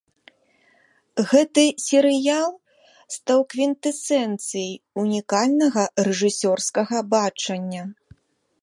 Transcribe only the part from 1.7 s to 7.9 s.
серыял стаў квінтэсэнцыяй унікальнага рэжысёрскага бачання.